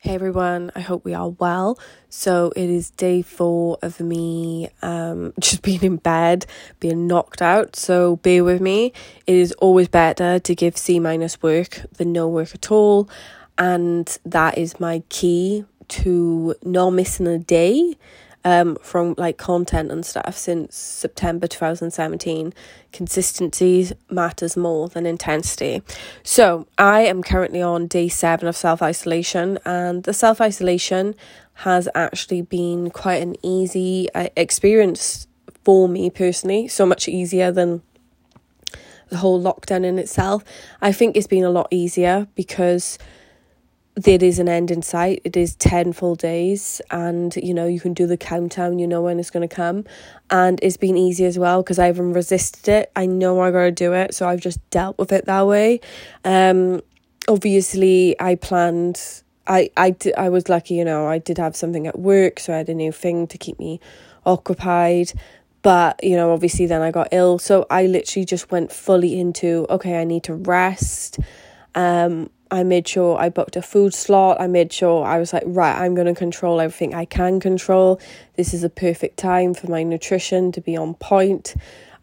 [0.00, 1.76] Hey everyone, I hope we are well.
[2.08, 6.46] So it is day four of me um, just being in bed,
[6.78, 7.74] being knocked out.
[7.74, 8.92] So bear with me.
[9.26, 13.10] It is always better to give C minus work than no work at all.
[13.58, 17.96] And that is my key to not missing a day
[18.48, 22.54] um, from like content and stuff since September 2017.
[22.92, 25.82] Consistency matters more than intensity.
[26.22, 31.14] So I am currently on day seven of self isolation, and the self isolation
[31.64, 35.26] has actually been quite an easy uh, experience
[35.62, 37.82] for me personally, so much easier than
[39.10, 40.42] the whole lockdown in itself.
[40.80, 42.96] I think it's been a lot easier because
[43.98, 45.20] there is an end in sight.
[45.24, 49.02] It is 10 full days, and you know, you can do the countdown, you know
[49.02, 49.84] when it's going to come.
[50.30, 52.92] And it's been easy as well because I haven't resisted it.
[52.94, 55.80] I know I got to do it, so I've just dealt with it that way.
[56.24, 56.80] Um,
[57.26, 59.22] obviously, I planned.
[59.46, 62.58] I, I, I was lucky, you know, I did have something at work, so I
[62.58, 63.80] had a new thing to keep me
[64.26, 65.12] occupied.
[65.62, 67.38] But, you know, obviously then I got ill.
[67.38, 71.18] So I literally just went fully into, okay, I need to rest.
[71.78, 74.40] Um, I made sure I booked a food slot.
[74.40, 78.00] I made sure I was like, right, I'm going to control everything I can control.
[78.34, 81.54] This is a perfect time for my nutrition to be on point.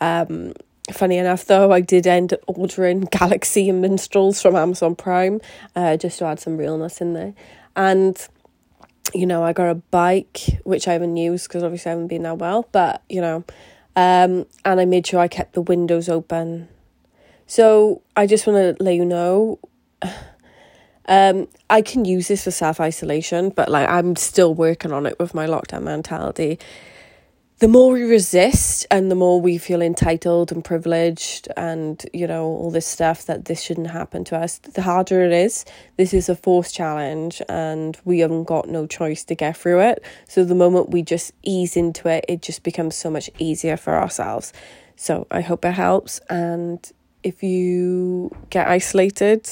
[0.00, 0.52] Um,
[0.92, 5.40] funny enough, though, I did end up ordering Galaxy and Minstrels from Amazon Prime
[5.74, 7.34] uh, just to add some realness in there.
[7.74, 8.16] And,
[9.12, 12.22] you know, I got a bike, which I haven't used because obviously I haven't been
[12.22, 13.44] that well, but, you know,
[13.96, 16.68] um, and I made sure I kept the windows open.
[17.46, 19.58] So I just want to let you know
[21.06, 25.18] um, I can use this for self isolation, but like I'm still working on it
[25.18, 26.58] with my lockdown mentality.
[27.60, 32.44] The more we resist and the more we feel entitled and privileged and, you know,
[32.44, 35.64] all this stuff that this shouldn't happen to us, the harder it is.
[35.96, 40.04] This is a forced challenge and we haven't got no choice to get through it.
[40.26, 43.94] So the moment we just ease into it, it just becomes so much easier for
[43.94, 44.52] ourselves.
[44.96, 46.18] So I hope it helps.
[46.28, 46.90] And
[47.24, 49.48] if you get isolated,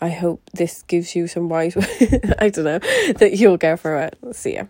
[0.00, 1.76] I hope this gives you some wise,
[2.38, 2.78] I don't know,
[3.16, 4.18] that you'll go for it.
[4.32, 4.64] See ya.